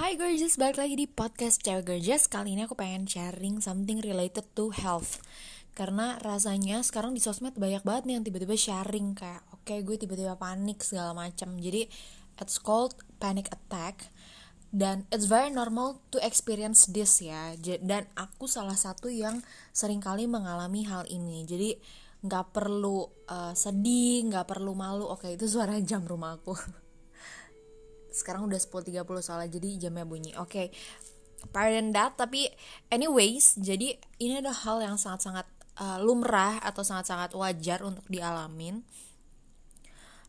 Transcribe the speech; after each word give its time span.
Hai 0.00 0.16
gorgeous, 0.16 0.56
balik 0.56 0.80
lagi 0.80 0.96
di 0.96 1.04
podcast 1.04 1.60
Cewek 1.60 1.84
Gorgeous. 1.92 2.24
Kali 2.24 2.56
ini 2.56 2.64
aku 2.64 2.72
pengen 2.72 3.04
sharing 3.04 3.60
something 3.60 4.00
related 4.00 4.48
to 4.56 4.72
health. 4.72 5.20
Karena 5.76 6.16
rasanya 6.24 6.80
sekarang 6.80 7.12
di 7.12 7.20
sosmed 7.20 7.52
banyak 7.60 7.84
banget 7.84 8.08
nih 8.08 8.14
yang 8.16 8.24
tiba-tiba 8.24 8.56
sharing 8.56 9.12
Kayak 9.12 9.44
oke 9.52 9.60
okay, 9.60 9.84
gue 9.84 10.00
tiba-tiba 10.00 10.40
panik 10.40 10.80
segala 10.80 11.12
macam 11.12 11.52
Jadi 11.60 11.84
it's 12.40 12.56
called 12.56 12.96
panic 13.20 13.52
attack. 13.52 14.08
Dan 14.72 15.04
it's 15.12 15.28
very 15.28 15.52
normal 15.52 16.00
to 16.08 16.16
experience 16.24 16.88
this 16.88 17.20
ya. 17.20 17.52
Dan 17.60 18.08
aku 18.16 18.48
salah 18.48 18.80
satu 18.80 19.12
yang 19.12 19.44
sering 19.76 20.00
kali 20.00 20.24
mengalami 20.24 20.88
hal 20.88 21.04
ini. 21.12 21.44
Jadi 21.44 21.76
nggak 22.24 22.56
perlu 22.56 23.04
uh, 23.28 23.52
sedih, 23.52 24.32
nggak 24.32 24.48
perlu 24.48 24.72
malu. 24.72 25.12
Oke 25.12 25.36
itu 25.36 25.44
suara 25.44 25.76
jam 25.84 26.08
rumah 26.08 26.40
aku 26.40 26.56
sekarang 28.10 28.46
udah 28.46 28.58
10.30 28.58 29.02
soalnya 29.22 29.50
jadi 29.50 29.88
jamnya 29.88 30.06
bunyi. 30.06 30.34
Oke 30.36 30.50
okay. 30.50 30.66
pardon 31.54 31.94
that 31.96 32.14
tapi 32.20 32.52
anyways 32.92 33.56
jadi 33.56 33.96
ini 34.20 34.44
ada 34.44 34.52
hal 34.52 34.84
yang 34.84 35.00
sangat-sangat 35.00 35.48
uh, 35.80 35.98
lumrah 36.02 36.60
atau 36.60 36.84
sangat-sangat 36.84 37.32
wajar 37.32 37.80
untuk 37.80 38.04
dialamin. 38.06 38.84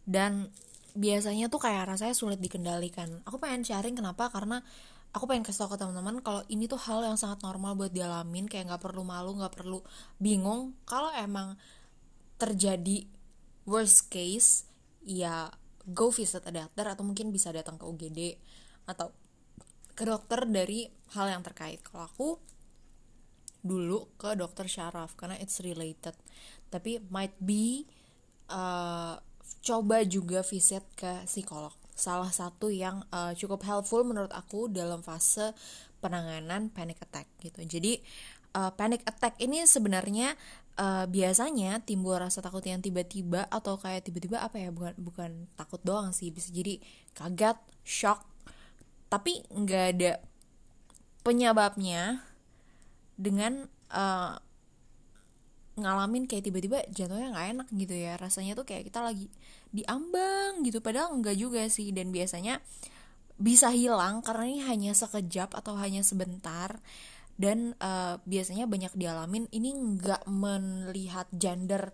Dan 0.08 0.50
biasanya 0.96 1.48
tuh 1.48 1.62
kayak 1.62 1.96
rasanya 1.96 2.16
sulit 2.16 2.40
dikendalikan. 2.40 3.24
Aku 3.28 3.40
pengen 3.40 3.64
sharing 3.64 3.96
kenapa 3.96 4.32
karena 4.32 4.64
aku 5.12 5.28
pengen 5.28 5.44
kasih 5.44 5.68
tau 5.68 5.76
ke 5.76 5.78
teman-teman 5.80 6.24
kalau 6.24 6.42
ini 6.48 6.72
tuh 6.72 6.80
hal 6.80 7.04
yang 7.04 7.20
sangat 7.20 7.44
normal 7.44 7.76
buat 7.76 7.92
dialamin 7.92 8.48
kayak 8.48 8.72
nggak 8.72 8.84
perlu 8.84 9.04
malu 9.04 9.36
nggak 9.36 9.54
perlu 9.54 9.84
bingung. 10.20 10.76
Kalau 10.88 11.12
emang 11.16 11.60
terjadi 12.40 13.06
worst 13.68 14.10
case 14.10 14.66
ya 15.06 15.52
go 15.90 16.14
visit 16.14 16.46
a 16.46 16.54
doctor 16.54 16.86
atau 16.86 17.04
mungkin 17.06 17.34
bisa 17.34 17.50
datang 17.50 17.78
ke 17.80 17.86
UGD 17.88 18.20
atau 18.86 19.10
ke 19.98 20.04
dokter 20.08 20.46
dari 20.48 20.90
hal 21.14 21.30
yang 21.30 21.44
terkait. 21.46 21.82
Kalau 21.84 22.06
aku 22.08 22.30
dulu 23.62 24.10
ke 24.18 24.34
dokter 24.34 24.66
syaraf 24.66 25.14
karena 25.14 25.38
it's 25.38 25.62
related. 25.62 26.18
Tapi 26.74 27.04
might 27.14 27.36
be 27.38 27.86
uh, 28.50 29.22
coba 29.62 30.02
juga 30.08 30.42
visit 30.42 30.82
ke 30.98 31.26
psikolog. 31.30 31.74
Salah 31.94 32.34
satu 32.34 32.74
yang 32.74 33.06
uh, 33.14 33.38
cukup 33.38 33.62
helpful 33.62 34.02
menurut 34.02 34.34
aku 34.34 34.66
dalam 34.72 35.06
fase 35.06 35.54
penanganan 36.02 36.74
panic 36.74 36.98
attack 37.06 37.30
gitu. 37.46 37.62
Jadi 37.62 38.02
uh, 38.56 38.72
panic 38.76 39.04
attack 39.08 39.38
ini 39.40 39.64
sebenarnya 39.68 40.36
uh, 40.80 41.06
biasanya 41.08 41.84
timbul 41.84 42.16
rasa 42.18 42.40
takut 42.40 42.64
yang 42.64 42.80
tiba-tiba 42.80 43.48
atau 43.48 43.76
kayak 43.76 44.08
tiba-tiba 44.08 44.42
apa 44.44 44.60
ya 44.60 44.70
bukan 44.70 44.96
bukan 45.00 45.32
takut 45.60 45.82
doang 45.84 46.16
sih 46.16 46.32
bisa 46.32 46.52
jadi 46.54 46.80
kaget 47.16 47.58
shock 47.84 48.24
tapi 49.12 49.44
nggak 49.52 49.86
ada 49.98 50.12
penyebabnya 51.22 52.24
dengan 53.20 53.68
uh, 53.94 54.40
ngalamin 55.76 56.28
kayak 56.28 56.48
tiba-tiba 56.48 56.84
jatuhnya 56.92 57.36
nggak 57.36 57.48
enak 57.58 57.68
gitu 57.76 57.96
ya. 57.96 58.16
Rasanya 58.16 58.56
tuh 58.56 58.64
kayak 58.64 58.88
kita 58.88 59.00
lagi 59.04 59.28
diambang 59.72 60.64
gitu 60.64 60.80
padahal 60.80 61.16
enggak 61.16 61.36
juga 61.36 61.68
sih. 61.68 61.92
Dan 61.92 62.16
biasanya 62.16 62.60
bisa 63.42 63.74
hilang 63.74 64.22
karena 64.22 64.46
ini 64.48 64.62
hanya 64.64 64.92
sekejap 64.94 65.58
atau 65.58 65.74
hanya 65.76 66.06
sebentar 66.06 66.78
dan 67.42 67.74
uh, 67.82 68.22
biasanya 68.30 68.70
banyak 68.70 68.94
dialamin 68.94 69.50
ini 69.50 69.74
nggak 69.74 70.30
melihat 70.30 71.26
gender 71.34 71.90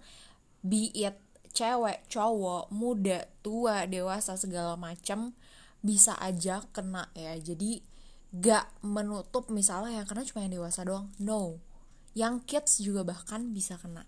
be 0.60 0.92
it 0.92 1.16
cewek 1.56 2.06
cowok 2.12 2.70
muda 2.70 3.26
tua 3.40 3.88
dewasa 3.88 4.36
segala 4.36 4.76
macam 4.76 5.34
bisa 5.82 6.14
aja 6.22 6.62
kena 6.70 7.10
ya. 7.18 7.34
Jadi 7.40 7.82
gak 8.36 8.70
menutup 8.86 9.50
misalnya 9.50 10.04
yang 10.04 10.08
kena 10.08 10.28
cuma 10.28 10.46
yang 10.46 10.54
dewasa 10.62 10.86
doang. 10.86 11.10
No. 11.18 11.58
Yang 12.14 12.36
kids 12.46 12.72
juga 12.84 13.02
bahkan 13.02 13.56
bisa 13.56 13.82
kena. 13.82 14.06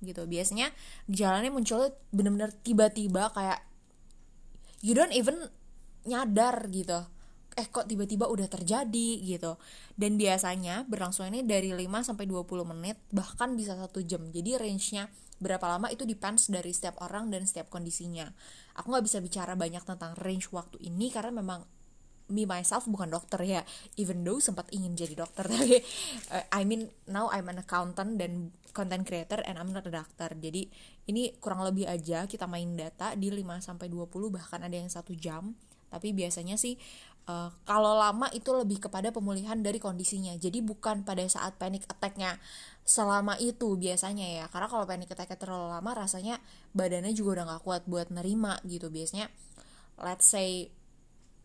Gitu. 0.00 0.24
Biasanya 0.24 0.72
gejalanya 1.10 1.52
muncul 1.52 1.92
bener-bener 2.08 2.56
tiba-tiba 2.64 3.34
kayak 3.36 3.60
you 4.80 4.96
don't 4.96 5.12
even 5.12 5.50
nyadar 6.08 6.70
gitu 6.70 7.04
eh 7.58 7.66
kok 7.66 7.90
tiba-tiba 7.90 8.30
udah 8.30 8.46
terjadi 8.46 9.18
gitu. 9.18 9.58
Dan 9.98 10.14
biasanya 10.14 10.86
berlangsung 10.86 11.26
ini 11.26 11.42
dari 11.42 11.74
5 11.74 12.06
sampai 12.06 12.30
20 12.30 12.46
menit 12.70 13.02
bahkan 13.10 13.58
bisa 13.58 13.74
satu 13.74 13.98
jam. 14.06 14.22
Jadi 14.30 14.54
range-nya 14.54 15.10
berapa 15.42 15.66
lama 15.66 15.90
itu 15.90 16.06
depends 16.06 16.46
dari 16.46 16.70
setiap 16.70 17.02
orang 17.02 17.34
dan 17.34 17.42
setiap 17.46 17.66
kondisinya. 17.66 18.30
Aku 18.78 18.94
nggak 18.94 19.06
bisa 19.06 19.18
bicara 19.18 19.58
banyak 19.58 19.82
tentang 19.82 20.14
range 20.22 20.54
waktu 20.54 20.78
ini 20.86 21.10
karena 21.10 21.34
memang 21.34 21.66
me 22.28 22.44
myself 22.44 22.86
bukan 22.86 23.10
dokter 23.10 23.40
ya. 23.42 23.62
Even 23.98 24.22
though 24.22 24.38
sempat 24.38 24.70
ingin 24.70 24.94
jadi 24.94 25.18
dokter 25.18 25.48
tapi 25.52 25.82
uh, 26.30 26.44
I 26.54 26.62
mean 26.62 26.86
now 27.10 27.26
I'm 27.32 27.50
an 27.50 27.58
accountant 27.58 28.22
dan 28.22 28.54
content 28.70 29.02
creator 29.02 29.42
and 29.42 29.58
I'm 29.58 29.74
not 29.74 29.82
a 29.88 29.92
doctor. 29.92 30.30
Jadi 30.30 30.70
ini 31.10 31.34
kurang 31.42 31.64
lebih 31.66 31.90
aja 31.90 32.28
kita 32.30 32.46
main 32.46 32.78
data 32.78 33.18
di 33.18 33.32
5 33.32 33.42
sampai 33.58 33.90
20 33.90 34.10
bahkan 34.30 34.62
ada 34.62 34.76
yang 34.76 34.86
satu 34.86 35.16
jam. 35.18 35.58
Tapi 35.88 36.12
biasanya 36.12 36.60
sih 36.60 36.76
uh, 37.28 37.52
kalau 37.68 37.94
lama 38.00 38.26
itu 38.32 38.48
lebih 38.56 38.88
kepada 38.88 39.12
pemulihan 39.12 39.60
dari 39.60 39.76
kondisinya. 39.78 40.34
Jadi 40.40 40.64
bukan 40.64 41.04
pada 41.04 41.22
saat 41.28 41.54
panic 41.60 41.84
attacknya 41.86 42.40
selama 42.88 43.36
itu 43.38 43.76
biasanya 43.76 44.26
ya. 44.42 44.44
Karena 44.48 44.66
kalau 44.66 44.88
panic 44.88 45.12
attacknya 45.12 45.36
terlalu 45.36 45.68
lama 45.68 45.90
rasanya 45.92 46.40
badannya 46.72 47.12
juga 47.12 47.38
udah 47.38 47.44
gak 47.54 47.62
kuat 47.68 47.82
buat 47.84 48.08
nerima 48.08 48.56
gitu. 48.64 48.88
Biasanya 48.88 49.28
let's 50.00 50.26
say 50.26 50.72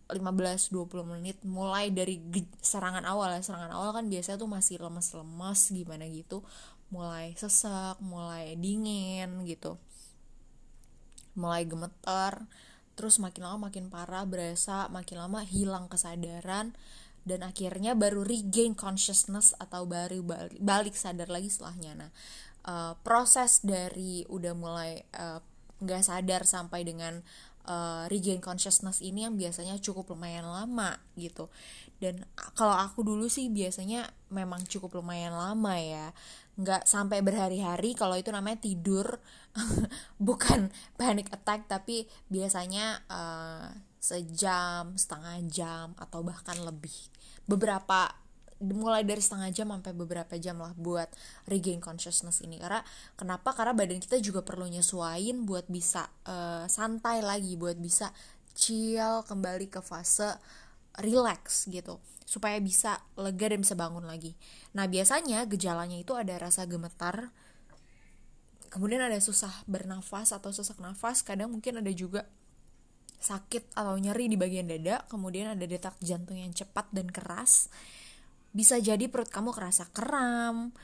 15-20 0.07 0.71
menit 1.03 1.37
mulai 1.43 1.91
dari 1.91 2.23
serangan 2.63 3.03
awal 3.03 3.35
ya. 3.35 3.43
Serangan 3.43 3.75
awal 3.75 3.91
kan 3.91 4.07
biasanya 4.07 4.39
tuh 4.39 4.49
masih 4.49 4.79
lemes-lemes 4.79 5.59
gimana 5.75 6.07
gitu. 6.07 6.41
Mulai 6.89 7.35
sesak 7.35 7.99
mulai 7.99 8.55
dingin 8.55 9.43
gitu. 9.43 9.75
Mulai 11.35 11.65
gemeter 11.67 12.45
terus 12.93 13.17
makin 13.17 13.45
lama 13.45 13.69
makin 13.69 13.89
parah 13.89 14.25
berasa 14.25 14.87
makin 14.89 15.17
lama 15.21 15.41
hilang 15.41 15.89
kesadaran 15.89 16.77
dan 17.23 17.39
akhirnya 17.41 17.95
baru 17.95 18.21
regain 18.27 18.75
consciousness 18.75 19.55
atau 19.55 19.87
baru 19.87 20.19
balik, 20.21 20.59
balik 20.59 20.95
sadar 20.95 21.31
lagi 21.31 21.47
setelahnya. 21.47 21.95
Nah 21.95 22.11
uh, 22.67 22.93
proses 23.01 23.63
dari 23.63 24.27
udah 24.27 24.53
mulai 24.55 24.99
eh, 24.99 25.39
nggak 25.83 26.01
uh, 26.03 26.05
sadar 26.05 26.43
sampai 26.43 26.83
dengan 26.83 27.23
uh, 27.67 28.05
regain 28.11 28.43
consciousness 28.43 28.99
ini 28.99 29.27
yang 29.27 29.35
biasanya 29.39 29.79
cukup 29.79 30.15
lumayan 30.15 30.47
lama 30.47 30.99
gitu. 31.15 31.47
Dan 31.99 32.27
kalau 32.35 32.75
aku 32.75 33.03
dulu 33.07 33.31
sih 33.31 33.47
biasanya 33.47 34.11
memang 34.27 34.67
cukup 34.67 34.99
lumayan 34.99 35.31
lama 35.31 35.79
ya 35.79 36.11
nggak 36.53 36.85
sampai 36.85 37.25
berhari-hari 37.25 37.97
kalau 37.97 38.17
itu 38.17 38.29
namanya 38.29 38.61
tidur. 38.61 39.19
Bukan 40.27 40.69
panic 40.97 41.29
attack 41.33 41.65
tapi 41.65 42.05
biasanya 42.29 43.01
uh, 43.09 43.69
sejam 43.97 44.93
setengah 44.99 45.37
jam 45.49 45.87
atau 45.97 46.21
bahkan 46.21 46.59
lebih. 46.61 46.93
Beberapa 47.47 48.13
mulai 48.63 49.03
dari 49.03 49.19
setengah 49.19 49.51
jam 49.51 49.67
sampai 49.75 49.91
beberapa 49.91 50.39
jam 50.39 50.55
lah 50.63 50.71
buat 50.79 51.11
regain 51.51 51.83
consciousness 51.83 52.39
ini. 52.39 52.61
Karena 52.61 52.79
kenapa? 53.19 53.51
Karena 53.51 53.75
badan 53.75 53.99
kita 53.99 54.21
juga 54.23 54.39
perlu 54.39 54.69
nyesuain 54.71 55.43
buat 55.43 55.67
bisa 55.67 56.07
uh, 56.29 56.63
santai 56.71 57.19
lagi 57.19 57.59
buat 57.59 57.75
bisa 57.75 58.15
chill 58.53 59.25
kembali 59.25 59.67
ke 59.67 59.81
fase 59.81 60.37
relax 61.01 61.65
gitu 61.69 61.97
supaya 62.23 62.57
bisa 62.57 63.03
lega 63.19 63.51
dan 63.51 63.61
bisa 63.61 63.75
bangun 63.77 64.05
lagi. 64.07 64.33
Nah 64.73 64.87
biasanya 64.87 65.45
gejalanya 65.45 65.99
itu 65.99 66.15
ada 66.17 66.33
rasa 66.39 66.65
gemetar, 66.65 67.29
kemudian 68.73 69.03
ada 69.03 69.19
susah 69.21 69.51
bernafas 69.69 70.33
atau 70.33 70.49
sesak 70.49 70.81
nafas, 70.81 71.21
kadang 71.21 71.53
mungkin 71.53 71.83
ada 71.83 71.91
juga 71.93 72.25
sakit 73.23 73.77
atau 73.77 73.95
nyeri 73.95 74.27
di 74.27 74.37
bagian 74.39 74.67
dada, 74.67 75.05
kemudian 75.07 75.55
ada 75.55 75.63
detak 75.63 75.95
jantung 76.03 76.35
yang 76.35 76.51
cepat 76.51 76.89
dan 76.91 77.07
keras. 77.07 77.71
Bisa 78.51 78.77
jadi 78.81 79.07
perut 79.07 79.31
kamu 79.31 79.55
kerasa 79.55 79.87
kram, 79.93 80.75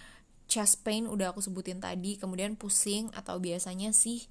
chest 0.50 0.82
pain 0.86 1.06
udah 1.06 1.36
aku 1.36 1.44
sebutin 1.44 1.84
tadi, 1.84 2.16
kemudian 2.16 2.56
pusing 2.56 3.12
atau 3.12 3.38
biasanya 3.38 3.92
sih 3.92 4.24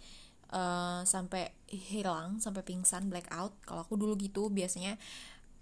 uh, 0.50 1.05
sampai 1.05 1.52
hilang, 1.69 2.41
sampai 2.41 2.64
pingsan, 2.64 3.12
blackout. 3.12 3.55
Kalau 3.62 3.85
aku 3.85 3.94
dulu 4.00 4.17
gitu 4.17 4.49
biasanya 4.49 4.97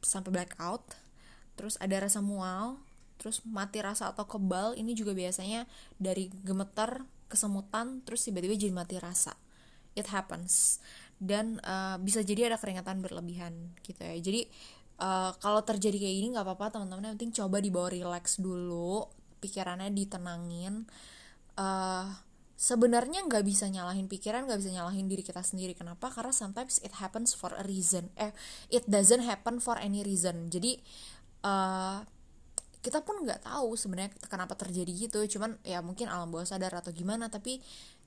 sampai 0.04 0.32
blackout 0.32 0.96
terus 1.56 1.80
ada 1.80 1.96
rasa 2.04 2.20
mual 2.20 2.80
terus 3.16 3.40
mati 3.48 3.80
rasa 3.80 4.12
atau 4.12 4.28
kebal 4.28 4.76
ini 4.76 4.92
juga 4.92 5.16
biasanya 5.16 5.64
dari 5.96 6.28
gemeter 6.44 7.04
kesemutan 7.26 8.02
terus 8.06 8.24
tiba-tiba 8.26 8.54
jadi 8.54 8.74
mati 8.74 8.96
rasa. 9.02 9.34
It 9.98 10.08
happens. 10.10 10.78
Dan 11.16 11.58
uh, 11.64 11.96
bisa 11.98 12.20
jadi 12.20 12.52
ada 12.52 12.60
keringatan 12.60 13.00
berlebihan 13.00 13.72
gitu 13.82 14.00
ya. 14.04 14.16
Jadi 14.20 14.46
uh, 15.00 15.32
kalau 15.40 15.64
terjadi 15.64 15.96
kayak 15.96 16.16
gini 16.22 16.28
nggak 16.36 16.46
apa-apa 16.46 16.78
teman-teman. 16.78 17.12
Yang 17.12 17.14
penting 17.18 17.32
coba 17.42 17.56
dibawa 17.58 17.88
relax 17.90 18.38
dulu 18.38 19.08
pikirannya 19.40 19.90
ditenangin. 19.90 20.84
Uh, 21.56 22.12
sebenarnya 22.56 23.20
nggak 23.28 23.44
bisa 23.44 23.68
nyalahin 23.68 24.08
pikiran 24.08 24.48
nggak 24.48 24.58
bisa 24.64 24.72
nyalahin 24.72 25.06
diri 25.06 25.20
kita 25.20 25.44
sendiri. 25.44 25.76
Kenapa? 25.76 26.08
Karena 26.08 26.32
sometimes 26.32 26.80
it 26.80 26.96
happens 26.96 27.36
for 27.36 27.52
a 27.52 27.62
reason. 27.68 28.08
Eh 28.16 28.32
it 28.72 28.88
doesn't 28.88 29.22
happen 29.22 29.60
for 29.60 29.76
any 29.76 30.00
reason. 30.00 30.48
Jadi 30.48 30.80
uh, 31.44 32.00
kita 32.80 33.04
pun 33.04 33.22
nggak 33.28 33.44
tahu 33.44 33.76
sebenarnya 33.76 34.10
kenapa 34.26 34.56
terjadi 34.56 34.88
gitu. 34.88 35.20
Cuman 35.36 35.60
ya 35.62 35.84
mungkin 35.84 36.08
alam 36.08 36.32
bawah 36.32 36.48
sadar 36.48 36.72
atau 36.72 36.90
gimana 36.96 37.28
tapi 37.28 37.60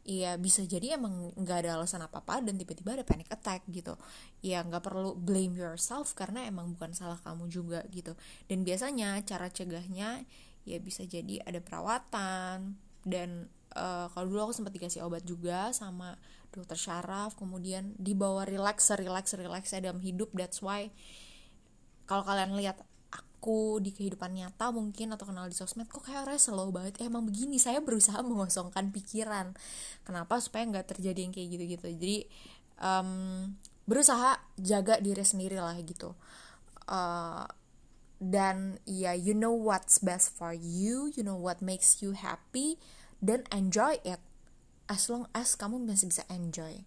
ya 0.09 0.41
bisa 0.41 0.65
jadi 0.65 0.97
emang 0.97 1.29
nggak 1.37 1.57
ada 1.67 1.77
alasan 1.77 2.01
apa 2.01 2.25
apa 2.25 2.41
dan 2.41 2.57
tiba-tiba 2.57 2.97
ada 2.97 3.05
panic 3.05 3.29
attack 3.29 3.61
gitu. 3.69 3.93
Ya 4.41 4.65
nggak 4.65 4.81
perlu 4.81 5.13
blame 5.13 5.53
yourself 5.53 6.17
karena 6.17 6.49
emang 6.49 6.73
bukan 6.73 6.97
salah 6.97 7.21
kamu 7.21 7.45
juga 7.53 7.85
gitu. 7.93 8.17
Dan 8.49 8.65
biasanya 8.65 9.21
cara 9.29 9.45
cegahnya 9.53 10.25
ya 10.65 10.77
bisa 10.81 11.05
jadi 11.05 11.45
ada 11.45 11.61
perawatan 11.61 12.73
dan 13.05 13.45
uh, 13.79 14.11
kalau 14.11 14.27
dulu 14.27 14.51
aku 14.51 14.53
sempat 14.59 14.75
dikasih 14.75 15.07
obat 15.07 15.23
juga 15.23 15.71
sama 15.71 16.19
dokter 16.51 16.75
syaraf 16.75 17.37
kemudian 17.39 17.95
dibawa 17.95 18.43
relax 18.43 18.91
relax 18.93 19.31
relax 19.39 19.71
dalam 19.71 20.03
hidup. 20.03 20.29
That's 20.35 20.59
why 20.59 20.91
kalau 22.03 22.27
kalian 22.27 22.59
lihat 22.59 22.83
aku 23.09 23.79
di 23.79 23.95
kehidupan 23.95 24.35
nyata 24.35 24.75
mungkin 24.75 25.15
atau 25.15 25.31
kenal 25.31 25.47
di 25.47 25.55
sosmed 25.55 25.87
kok 25.87 26.03
kayak 26.03 26.27
orangnya 26.27 26.43
slow 26.43 26.69
banget? 26.75 26.99
Eh, 26.99 27.07
emang 27.07 27.23
begini 27.23 27.55
saya 27.55 27.79
berusaha 27.79 28.19
mengosongkan 28.29 28.91
pikiran. 28.91 29.55
Kenapa 30.03 30.43
supaya 30.43 30.67
nggak 30.67 30.97
terjadi 30.97 31.19
yang 31.23 31.31
kayak 31.31 31.47
gitu-gitu? 31.55 31.87
Jadi 31.95 32.17
um, 32.83 33.55
berusaha 33.87 34.43
jaga 34.59 34.99
diri 34.99 35.23
sendiri 35.23 35.57
lah 35.57 35.79
gitu. 35.79 36.13
Uh, 36.89 37.47
dan 38.19 38.75
ya 38.83 39.11
yeah, 39.11 39.15
you 39.15 39.31
know 39.31 39.55
what's 39.55 40.03
best 40.03 40.35
for 40.35 40.51
you 40.51 41.07
you 41.15 41.23
know 41.23 41.39
what 41.39 41.63
makes 41.63 42.03
you 42.03 42.11
happy 42.11 42.75
dan 43.19 43.45
enjoy 43.51 43.99
it. 44.03 44.19
As 44.89 45.05
long 45.07 45.29
as 45.37 45.53
kamu 45.53 45.85
masih 45.85 46.09
bisa 46.09 46.25
enjoy. 46.33 46.81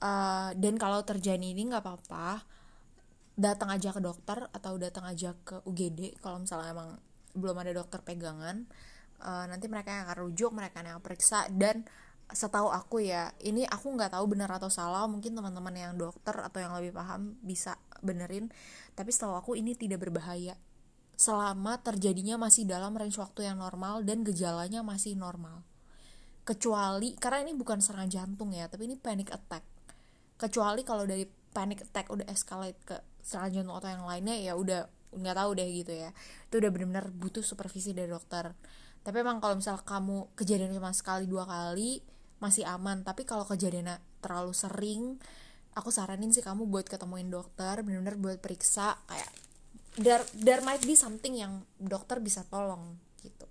Uh, 0.00 0.56
dan 0.56 0.80
kalau 0.80 1.04
terjadi 1.04 1.42
ini 1.42 1.68
nggak 1.68 1.84
apa-apa. 1.84 2.42
Datang 3.40 3.72
aja 3.72 3.92
ke 3.92 4.00
dokter 4.00 4.48
atau 4.52 4.76
datang 4.76 5.04
aja 5.08 5.32
ke 5.44 5.64
UGD 5.64 6.20
kalau 6.20 6.44
misalnya 6.44 6.76
emang 6.76 6.90
belum 7.32 7.56
ada 7.56 7.72
dokter 7.72 8.02
pegangan 8.04 8.68
uh, 9.22 9.44
nanti 9.46 9.68
mereka 9.70 9.94
yang 9.94 10.02
akan 10.08 10.18
rujuk 10.28 10.50
mereka 10.52 10.82
yang 10.82 11.00
periksa. 11.00 11.46
Dan 11.52 11.84
setahu 12.30 12.70
aku 12.70 13.02
ya 13.02 13.34
ini 13.42 13.66
aku 13.66 13.92
nggak 13.92 14.16
tahu 14.16 14.24
benar 14.28 14.50
atau 14.56 14.72
salah. 14.72 15.04
Mungkin 15.06 15.36
teman-teman 15.36 15.74
yang 15.76 15.92
dokter 15.96 16.34
atau 16.36 16.58
yang 16.58 16.72
lebih 16.76 16.96
paham 16.96 17.36
bisa 17.44 17.76
benerin. 18.00 18.48
Tapi 18.96 19.10
setahu 19.12 19.36
aku 19.36 19.52
ini 19.56 19.76
tidak 19.76 20.04
berbahaya 20.08 20.56
selama 21.20 21.76
terjadinya 21.84 22.40
masih 22.40 22.64
dalam 22.64 22.96
range 22.96 23.20
waktu 23.20 23.44
yang 23.44 23.60
normal 23.60 24.00
dan 24.08 24.24
gejalanya 24.24 24.80
masih 24.80 25.20
normal. 25.20 25.60
Kecuali 26.48 27.12
karena 27.20 27.44
ini 27.44 27.52
bukan 27.52 27.84
serangan 27.84 28.08
jantung 28.08 28.56
ya 28.56 28.72
tapi 28.72 28.88
ini 28.88 28.96
panic 28.96 29.28
attack. 29.28 29.60
Kecuali 30.40 30.80
kalau 30.80 31.04
dari 31.04 31.28
panic 31.28 31.84
attack 31.84 32.08
udah 32.08 32.24
escalate 32.24 32.80
ke 32.88 32.96
serangan 33.20 33.60
jantung 33.60 33.76
atau 33.76 33.92
yang 33.92 34.08
lainnya 34.08 34.32
ya 34.40 34.56
udah 34.56 34.88
nggak 35.12 35.36
tahu 35.36 35.50
deh 35.60 35.68
gitu 35.68 35.92
ya. 35.92 36.10
Itu 36.48 36.64
udah 36.64 36.70
benar-benar 36.72 37.12
butuh 37.12 37.44
supervisi 37.44 37.92
dari 37.92 38.08
dokter. 38.08 38.56
Tapi 39.04 39.16
emang 39.20 39.44
kalau 39.44 39.60
misal 39.60 39.76
kamu 39.84 40.32
kejadian 40.40 40.72
cuma 40.72 40.96
sekali 40.96 41.28
dua 41.28 41.44
kali 41.44 42.00
masih 42.40 42.64
aman. 42.64 43.04
Tapi 43.04 43.28
kalau 43.28 43.44
kejadiannya 43.44 44.00
terlalu 44.24 44.56
sering 44.56 45.20
aku 45.76 45.92
saranin 45.92 46.32
sih 46.32 46.40
kamu 46.40 46.64
buat 46.64 46.88
ketemuin 46.88 47.28
dokter 47.28 47.84
benar-benar 47.84 48.16
buat 48.16 48.38
periksa 48.40 48.96
kayak 49.04 49.49
there 50.00 50.24
there 50.32 50.64
might 50.64 50.82
be 50.82 50.96
something 50.96 51.36
yang 51.36 51.62
dokter 51.76 52.18
bisa 52.18 52.42
tolong 52.48 52.96
gitu 53.20 53.44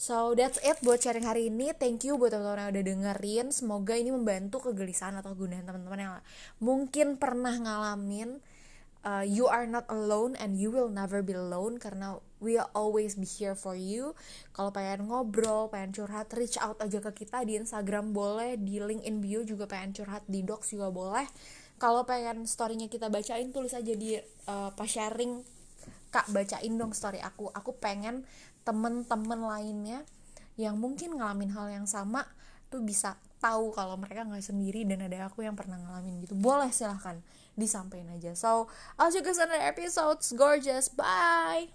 So 0.00 0.32
that's 0.32 0.56
it 0.64 0.80
buat 0.80 1.04
sharing 1.04 1.28
hari 1.28 1.52
ini. 1.52 1.76
Thank 1.76 2.08
you 2.08 2.16
buat 2.16 2.32
teman-teman 2.32 2.56
yang 2.56 2.72
udah 2.72 2.84
dengerin. 2.88 3.46
Semoga 3.52 3.92
ini 4.00 4.08
membantu 4.08 4.72
kegelisahan 4.72 5.20
atau 5.20 5.36
kegundahan 5.36 5.68
teman-teman 5.68 6.00
yang 6.00 6.12
mungkin 6.56 7.20
pernah 7.20 7.52
ngalamin 7.52 8.40
uh, 9.04 9.24
you 9.24 9.44
are 9.48 9.68
not 9.68 9.84
alone 9.88 10.36
and 10.40 10.56
you 10.56 10.72
will 10.72 10.88
never 10.88 11.20
be 11.20 11.36
alone 11.36 11.76
karena 11.76 12.16
we 12.40 12.56
will 12.56 12.68
always 12.72 13.16
be 13.16 13.28
here 13.28 13.56
for 13.56 13.76
you. 13.76 14.16
Kalau 14.56 14.72
pengen 14.72 15.08
ngobrol, 15.08 15.68
pengen 15.68 15.92
curhat, 15.92 16.32
reach 16.36 16.56
out 16.60 16.80
aja 16.80 17.00
ke 17.00 17.24
kita 17.24 17.44
di 17.44 17.60
Instagram 17.60 18.16
boleh, 18.16 18.56
di 18.56 18.80
link 18.80 19.04
in 19.04 19.20
bio 19.20 19.44
juga 19.44 19.68
pengen 19.68 19.92
curhat, 19.92 20.24
di 20.24 20.40
docs 20.40 20.72
juga 20.72 20.88
boleh. 20.88 21.28
Kalau 21.80 22.04
pengen 22.04 22.44
storynya 22.44 22.92
kita 22.92 23.08
bacain, 23.08 23.52
tulis 23.52 23.72
aja 23.72 23.92
di 23.92 24.16
uh, 24.48 24.72
pas 24.72 24.88
sharing, 24.88 25.40
kak 26.10 26.28
bacain 26.34 26.74
dong 26.76 26.92
story 26.92 27.22
aku. 27.22 27.50
Aku 27.54 27.74
pengen 27.78 28.26
temen-temen 28.62 29.40
lainnya 29.40 30.04
yang 30.60 30.76
mungkin 30.76 31.16
ngalamin 31.16 31.50
hal 31.56 31.72
yang 31.72 31.86
sama 31.88 32.28
tuh 32.68 32.84
bisa 32.84 33.16
tahu 33.40 33.72
kalau 33.72 33.96
mereka 33.96 34.22
nggak 34.28 34.44
sendiri 34.44 34.84
dan 34.84 35.00
ada 35.02 35.26
aku 35.26 35.42
yang 35.42 35.56
pernah 35.56 35.80
ngalamin 35.80 36.20
gitu. 36.22 36.36
Boleh 36.36 36.68
silahkan. 36.70 37.18
Disampaikan 37.56 38.14
aja. 38.14 38.36
So 38.36 38.68
I'll 39.00 39.10
see 39.10 39.22
you 39.22 39.26
guys 39.26 39.40
in 39.40 39.48
the 39.48 39.58
episodes 39.58 40.30
gorgeous. 40.36 40.92
Bye 40.92 41.72